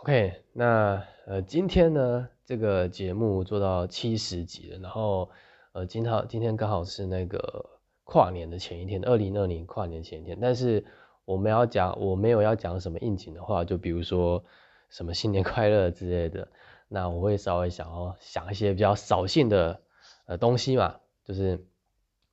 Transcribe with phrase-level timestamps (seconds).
[0.00, 5.28] OK，那呃今天呢这个节目做到七十集了，然后
[5.72, 10.84] 呃今天今天刚好是那个跨年的前一天，二零二零跨年前一天，但是
[11.24, 14.44] 我们要讲我没有要讲什么应景的话，就比如说
[14.88, 16.46] 什么新年快乐之类的，
[16.86, 19.82] 那我会稍微想要想一些比较扫兴的
[20.26, 21.66] 呃东西嘛，就是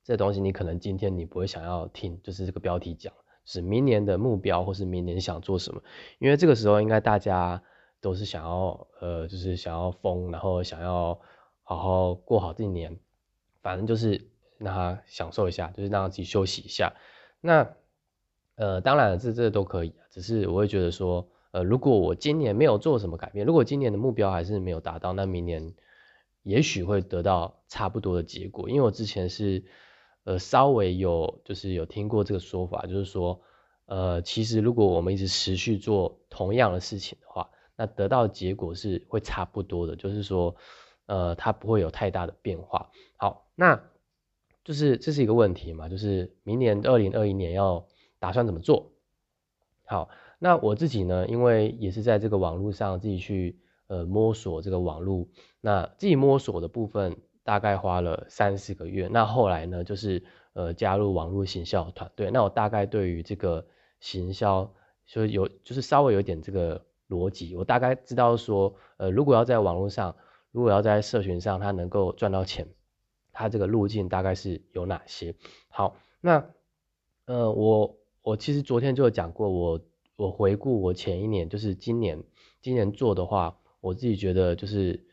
[0.04, 3.12] 这东西你可能今天你不会想要听，就是这个标题讲。
[3.46, 5.82] 是明年的目标，或是明年想做什么？
[6.20, 7.62] 因为这个时候应该大家
[8.02, 11.20] 都是想要，呃，就是想要疯，然后想要
[11.64, 13.00] 好好过好这一年，
[13.62, 16.94] 反正就是让他享受一下，就是让自己休息一下。
[17.40, 17.76] 那，
[18.56, 25.76] 呃，当然这这都可以，只是我会觉得说，呃，如果我今年没有做什么改变，如果今年的目标还是没有达到，那明年
[26.42, 28.70] 也许会得到差不多的结果。
[28.70, 29.64] 因为我之前是。
[30.26, 33.40] 呃，稍微有就是有听过这个说法，就是说，
[33.86, 40.56] 呃，其实如果我们一直持续做同样的事情的话，那得到结果是会差不多的，就是说，
[41.06, 42.90] 呃，它不会有太大的变化。
[43.18, 43.84] 好，那
[44.64, 47.86] 就是这是一个问题嘛，就是明年二零二一年要
[48.18, 48.94] 打算怎么做？
[49.86, 50.10] 好，
[50.40, 55.28] 那我自己呢，因为也是在这个网络上自己去呃摸索这个网络，
[55.62, 57.18] 那自己摸索的部分。
[57.46, 62.32] 大概花了三四个月，那后来呢，就是呃加入网络行销团队。
[62.32, 63.68] 那我大概对于这个
[64.00, 64.74] 行销，
[65.06, 70.16] 就有就是稍微有点这个逻辑，我大概知道说，呃，如果要在网络上，
[70.52, 72.68] 如果要在社群上，它能够赚到钱，
[73.32, 75.36] 它这个路径大概是有哪些？
[75.70, 76.50] 好，那
[77.26, 79.82] 呃我我其实昨天就有讲过，我
[80.16, 82.24] 我回顾我前一年，就是今年
[82.64, 85.06] 今年做的话，我自己觉得就是。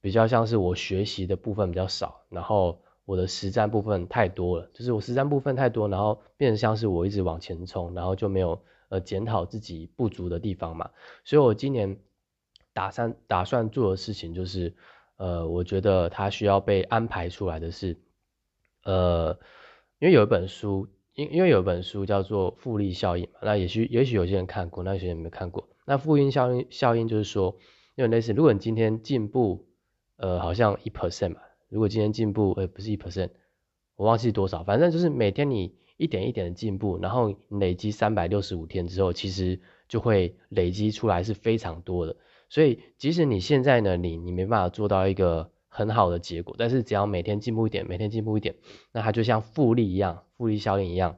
[0.00, 10.90] 比较像是我学习的部分比较少，然后我的实战部分太多了，就是我实战部分太多，然后变成像是我一直往前冲，然后就没有呃检讨自己不足的地方嘛。
[11.24, 11.98] 所以我今年
[12.72, 14.72] 打算打算做的事情就是，
[15.16, 17.98] 呃，我觉得它需要被安排出来的是，
[18.84, 19.38] 呃，
[19.98, 25.68] 因为有一本书，因因为有一本书叫做复利效应嘛，那也许也许有些人看过，那有些人没看过。
[25.84, 27.56] 那复利效应效应就是说，
[27.96, 29.66] 因为类似，如果你今天进步。
[30.20, 31.40] 呃，好像一 percent 嘛。
[31.70, 33.30] 如果今天进步，呃，不是一 percent，
[33.96, 39.58] 我忘记多少，反正就是每天你一点一点的进步，然后累积三百六十五天之后，其实
[39.88, 42.16] 就会累积出来是非常多的。
[42.50, 48.56] 所以即使你现在呢，你你没办法做到一个很好的结果，但是只要每天进步一点，每天进步一点，
[48.92, 51.16] 那它就像复利一样，复利效应一样，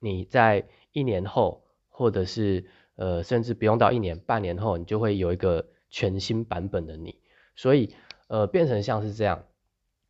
[0.00, 2.66] 你在一年后，或者是
[2.96, 7.16] 呃，甚至不用到一年，半年后，你就会有一个全新版本的你。
[7.56, 7.94] 所以。
[8.28, 9.44] 呃，变成像是这样，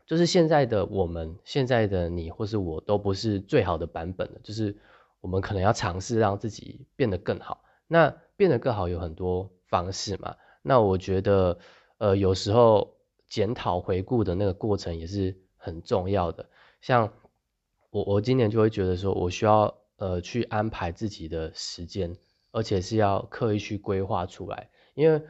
[0.06, 4.76] 就是现在的我们，现在的你或是我都不是最好的版本了，就是
[5.20, 7.62] 我们可能要尝试让自己变得更好。
[7.86, 10.36] 那变得更好有很多方式嘛？
[10.62, 11.58] 那我觉得，
[11.98, 12.96] 呃，有时候
[13.28, 16.48] 检讨回顾的那个过程也是很重要的。
[16.80, 17.12] 像
[17.90, 22.16] 我，我今年就会觉得说，我需要呃去安排自己的时间，
[22.50, 25.22] 而且是要刻意去规划出来，因为。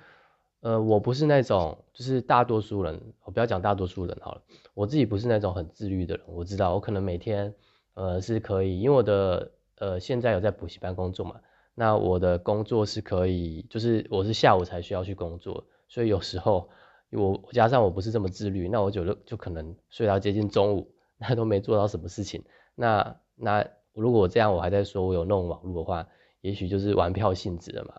[0.61, 4.43] 呃，我不是那种，就是大多数人，我不要讲大多数人好了，
[4.75, 6.25] 我自己不是那种很自律的人。
[6.27, 7.55] 我知道，我可能每天，
[7.95, 11.41] 呃，是可以，因为我的，呃，现在有在补习班工作嘛，
[11.77, 16.69] 那我的工作是可以，就是我是下午才需要去工作，所以有时候
[17.13, 22.45] 我加上我不是这么自律，那我就就可能睡到接近中午， 那都没做到什么事情。
[22.75, 26.09] 那那如果我这样，我还在说我有弄网络的话，
[26.41, 27.95] 也许就是玩票性质的嘛。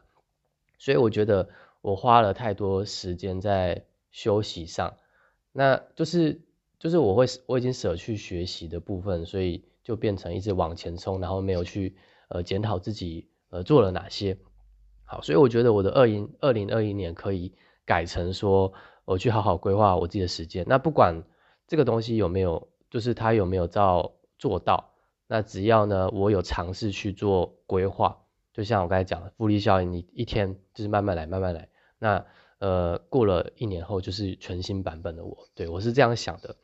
[0.78, 1.48] 所以我觉得。
[1.82, 4.98] 我花了太多时间在休息上，
[5.52, 6.42] 那就是
[6.78, 11.96] 就是我会我已经舍去学习的部分，所以就变成一直往前冲，然后没有去
[12.28, 14.38] 呃检讨自己呃做了哪些
[15.06, 17.54] 好，所以我觉得我的二零二零二一年可以
[17.86, 18.74] 改成说
[19.06, 21.24] 我去好好规划我自己的时间，那不管
[21.68, 24.92] 这个东西有没有，就是他有没有照做到，
[25.28, 28.26] 那只要呢我有尝试去做规划。
[28.52, 31.70] 就像我刚才讲的复利效应，你一天就是慢慢来，慢慢来。
[32.00, 32.26] 那
[32.60, 36.56] 呃，过了一年后就是全新版本的我，对我是这样想的。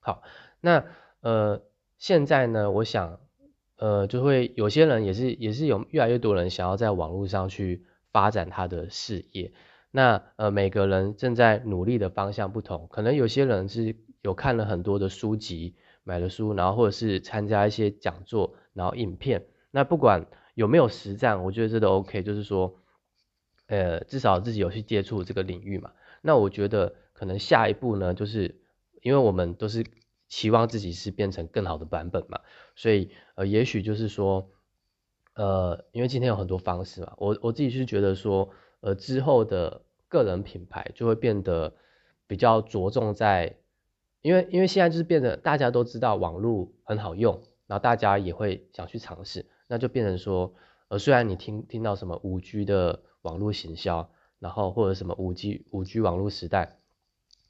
[0.00, 0.22] 好，
[0.60, 0.84] 那
[1.20, 1.62] 呃，
[1.98, 3.18] 现在呢，我想
[3.76, 9.52] 呃，就会有些人也是也是有越来越多人想要在网络上去发展他的事业。
[9.90, 15.74] 那呃，每个人正在努力的方向不同，可能有些人是有看了很多的书籍，
[16.04, 19.46] 买了书，然后或者是参加一些讲座，然后影片。
[19.70, 20.26] 那不管。
[20.54, 21.44] 有没有实战？
[21.44, 22.80] 我觉得这都 OK，就是说，
[23.68, 25.92] 呃，至少自己有去接触这个领域嘛。
[26.20, 28.60] 那我觉得可能下一步呢，就是
[29.02, 29.86] 因为我们都是
[30.26, 32.40] 期望自己是变成更好的版本嘛，
[32.74, 34.50] 所以呃，也许就是说，
[35.34, 38.50] 呃，因为今天有很多方式嘛，我我自己是觉得说，
[38.80, 41.74] 呃之后的个人品牌就会变得
[42.26, 43.56] 比较着重在，
[44.20, 50.54] 因为因为现在就是变得大家都知道网络很好用，然后大家也会想去尝试，那就变成说，
[50.88, 54.08] 呃虽然你听听到什么五 G 的网络行销，
[54.38, 56.78] 然后或者什么五 G 五 G 网络时代，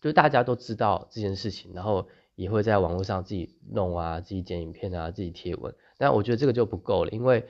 [0.00, 7.46] 就大家都知道这件事情，然后也会在网络上自己弄啊，自己剪影片啊，自己贴文，但我觉得这个就不够了，因为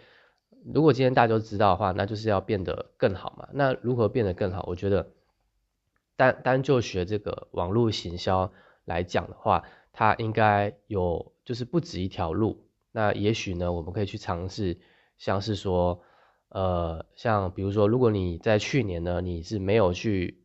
[0.74, 3.48] 如果今天大家都知道的话，那就是要变得更好嘛。
[3.52, 4.64] 那如何变得更好？
[4.68, 5.08] 我觉得
[6.16, 8.52] 单单就学这个网络行销
[8.84, 12.64] 来讲的话，它应该有就是不止一条路。
[12.92, 14.78] 那也许呢，我们可以去尝试，
[15.16, 16.02] 像是说，
[16.48, 20.42] 呃，像比如说，如果你在去年呢，你是没有去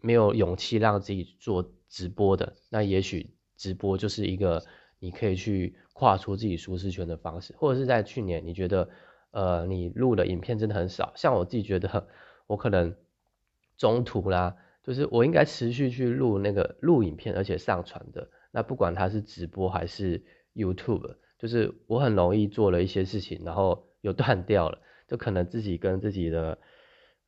[0.00, 4.64] 没有勇气让自己做直播的，那也许直播就是一个
[4.98, 8.88] 你可以去跨出自己舒适圈的方式，或者是在去年你觉得。
[9.34, 12.06] 呃，你录的影片真的很少，像我自己觉得，
[12.46, 12.94] 我可能
[13.78, 18.28] 中途啦，就是我应该持续去录那个录影片，而且上传的。
[18.50, 20.22] 那不管它是直播还是
[20.54, 24.78] YouTube，就是我很容易做了一些事情，然后又断掉了，
[25.12, 26.58] 就可能自己跟自己的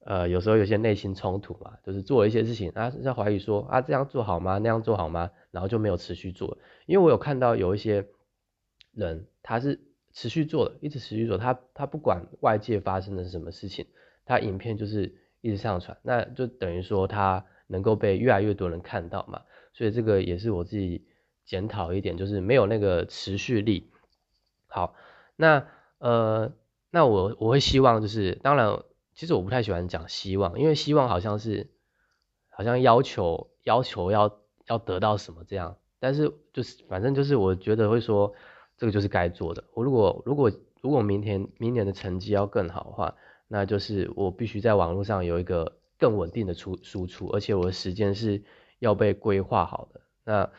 [0.00, 4.58] 呃，有时候有些内心冲突嘛，就是做了一些事情啊，在怀疑说啊这样做好吗？
[4.58, 5.31] 那样做好吗？
[5.50, 8.06] 然后就没有持续做，因为我有看到有一些
[8.92, 9.81] 人他是。
[10.16, 13.84] 持续做的，一直持续做，他他不管外界发生的什么事情，
[14.25, 19.42] 他影片就是一直上传，那就等于说他能够被越来越多人看到嘛，
[19.72, 21.04] 所以这个也是我自己
[21.44, 23.90] 检讨一点，就是没有那个持续力。
[24.69, 24.94] 好，
[25.34, 25.66] 那
[25.98, 26.52] 呃，
[26.94, 28.82] 那我我会希望就是，当然，
[29.14, 31.70] 其实我不太喜欢讲希望，因为希望好像是
[32.49, 38.32] 好像要求要求要要得到什么这样，但是就是反正就是我觉得会说。
[38.76, 39.62] 这个就是该做的。
[39.73, 40.50] 我如果如果
[40.82, 43.14] 如果明天明年的成绩要更好的话，
[43.46, 48.43] 那就是我必须在网络上有一个更稳定的出输出，而且我的时间是
[48.81, 50.00] 要被规划好的。
[50.25, 50.50] 那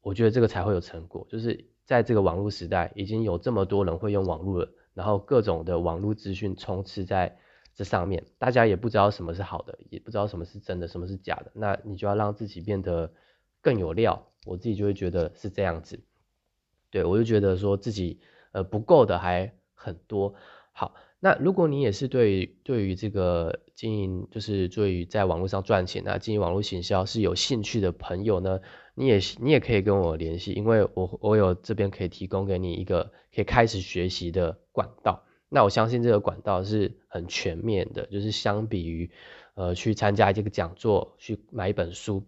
[0.00, 1.26] 我觉得这个才会有成果。
[1.28, 7.38] 就是在这个网络时代，已经有这么多人会用网络了，然后各种的网络资讯充斥在
[7.74, 11.50] 这上面，大家也不知道什么是好的，也不知道什么是真的，什么是假的。
[11.54, 13.10] 那你就要让自己变得
[13.62, 14.26] 更有料。
[14.44, 16.04] 我自己就会觉得是这样子。
[16.90, 18.20] 对，我就觉得说自己
[18.52, 20.34] 呃不够的还很多。
[20.72, 28.60] 好，那如果你也是对对于这个经营，就是对于在网络上赚钱啊，经营网络行销是有兴趣的朋友呢，
[29.00, 35.24] 你也你也可以跟我联系，因为我我有这边可以提供给你一个可以开始学习的管道。
[35.48, 39.10] 那我相信这个管道是很全面的，就是相比于
[39.54, 42.24] 呃去参加这个讲座、去买一本书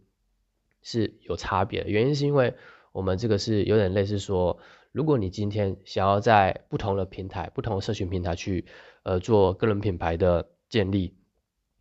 [0.81, 1.91] 是有差别的。
[1.91, 2.55] 原因是因为。
[2.95, 4.59] 我们这个是有点类似说，
[4.93, 8.67] 如果你今天想要在不同的平台、不同的社群平台去
[9.03, 11.17] 呃做个人品牌的建立，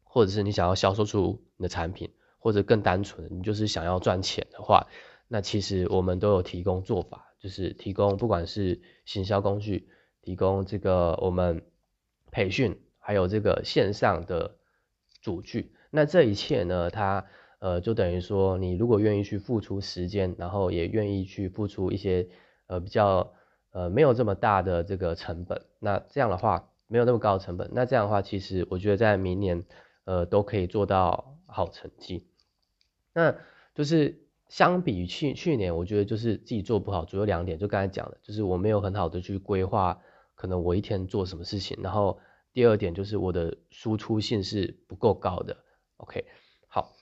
[0.05, 2.11] 或者是你想要销售出你的产品，
[2.41, 4.87] 或者更单纯，你就是想要赚钱的话，
[5.29, 9.87] 那其实我们都有提供做法，就是提供不管是行销工具，
[10.21, 11.63] 提供这个我们
[12.31, 14.57] 培训，还有这个线上的
[15.21, 17.25] 主句，那这一切呢，它。
[17.61, 22.27] 呃，就等于说，你如果愿意去付出时间，然后也愿意去付出一些
[22.65, 23.33] 呃比较
[23.69, 29.63] 呃没有这么大的这个成本，那这样的话没有那么高的成本，那这样的话，其实我觉得在明年
[30.05, 32.25] 呃都可以做到好成绩。
[33.13, 33.35] 那
[33.73, 40.01] 就是相比于去去年，我觉得就是自己做不好，主要两点，就刚才讲的，就是我没有很好的去规划，
[40.35, 42.19] 可能我一天做什么事情，然后
[42.53, 45.57] 第二点就是我的输出性是不够高的。
[45.97, 46.25] OK，
[46.67, 46.93] 好。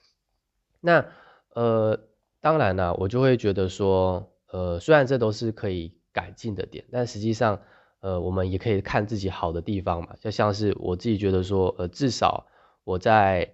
[0.82, 1.06] 那
[1.54, 2.00] 呃，
[2.40, 7.62] 当然了，我就会觉得说，呃，虽然这都是可以改进的点，但实际上，
[8.00, 10.16] 呃，我们也可以看自己好的地方嘛。
[10.22, 12.48] 就像是我自己觉得说，呃，至少
[12.84, 13.54] 我在，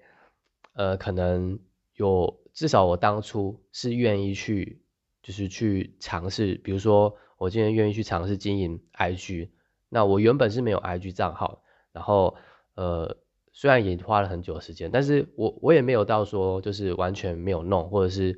[0.74, 1.60] 呃，可能
[1.96, 4.82] 有至少我当初是愿意去，
[5.22, 9.50] 就是去尝试，比如说我今天愿意去尝试经营 IG，
[9.90, 12.36] 那我原本是没有 IG 账号，然后
[12.74, 13.18] 呃。
[13.58, 18.38] 虽然也花了很久时间，但是我我也没有到说就是完全没有弄，或者是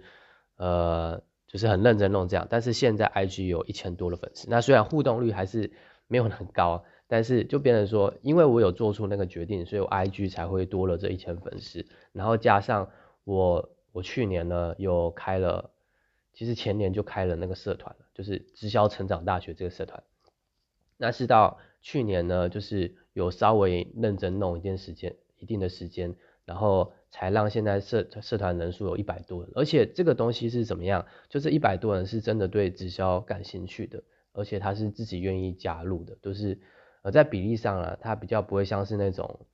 [0.57, 2.45] 呃就是很认真弄这样。
[2.51, 5.71] 但是现在 IG 有一千多的粉丝，那虽然互动率还是
[6.05, 11.87] 没有很高，但是就变成说，因为我有做出那个决定，所以我 IG 才会多了这一千粉丝。
[12.11, 12.91] 然后加上
[13.23, 15.71] 我我去年呢又开了，
[16.31, 20.03] 其实前年就开了那个社团了，就是直销成长大学这个社团。
[20.97, 31.07] 那是到去年呢，就是有稍微认真弄一件时间，一定的时间，然后才让现在社社团人数有一百多人，而且这个东西是怎么样？
[31.27, 36.59] 就是一百多人是真的对直销感兴趣的，而且他是自己愿意加入的，都是
[37.01, 39.47] 呃在比例上啊，他比较不会像是那种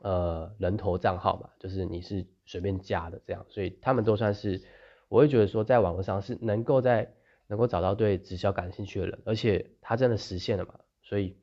[0.00, 4.60] 呃人头账号嘛，就是你是随便加的这样，所以他们都算是，
[5.08, 7.14] 我会觉得说在网络上是能够在
[7.46, 11.38] 能够找到对直销感兴趣的人，而且他真的实现了嘛，所以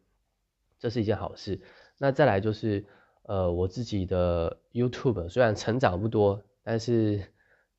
[0.77, 1.61] 这是一件好事。
[1.97, 2.85] 那再来就是
[3.23, 7.23] 呃我自己的 YouTube 虽然成长不多，但是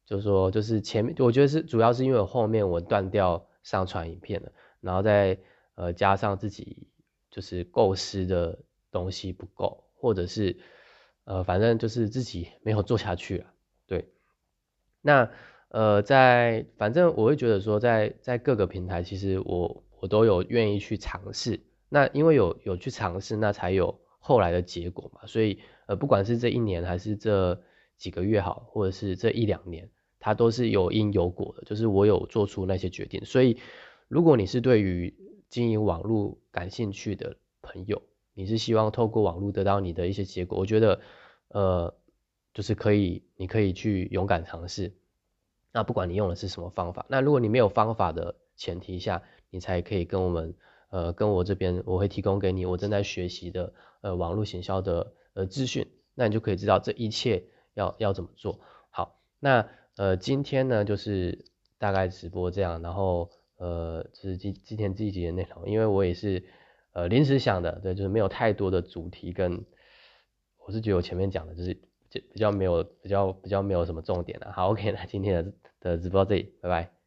[0.04, 5.38] 就是说就是前面我觉得是主要是因为后面我断掉上传影片了，然后再
[5.76, 6.88] 呃加上自己
[7.30, 8.58] 就是构思的
[8.90, 9.84] 东西不够。
[10.02, 10.56] 或者是，
[11.30, 13.46] 呃，反正就是自己没有做下去了，
[13.86, 14.08] 对。
[15.00, 15.30] 那
[15.68, 21.60] 呃，在反正我会觉得说，在在各个平台，其实我我都有愿意去尝试。
[21.88, 25.20] 那因为有有去尝试，那才有后来的结果嘛。
[25.26, 27.62] 所以呃，不管是这一年还是这
[27.96, 31.62] 几个月好，或者是这一两年，它都是有因有果的。
[31.62, 33.24] 就是我有做出那些决定。
[33.24, 33.56] 所以
[34.08, 35.14] 如果你是对于
[35.48, 38.02] 经营网络感兴趣的朋友，
[38.40, 40.98] 你是希望透过网络得到你的一些结果，我觉得，
[41.48, 41.94] 呃，
[42.54, 44.94] 就是可以，你可以去勇敢尝试。
[45.72, 50.54] 那不管你用的是什么方法，那如果你没有方法的前提下，你才可以跟我们，
[50.88, 57.44] 呃，跟我这边，我会提供给你我正在学习的，呃，网络行销的，呃，资讯，那你就可以知道这一切
[57.74, 58.58] 要要怎么做。
[58.88, 61.44] 好，那呃，今天呢，就是
[61.76, 66.42] 大概直播这样，然后呃，就是今今天这一集的内容，因为我也是。
[66.92, 69.64] 呃，临时想的，对，就是没有太多的主题跟，
[70.66, 71.74] 我是觉得我前面讲的就是
[72.08, 74.52] 就比较没有比较比较没有什么重点了。
[74.52, 76.99] 好，OK，那今天的的直播到这里，拜拜。